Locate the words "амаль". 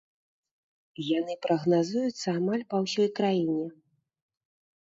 2.39-2.65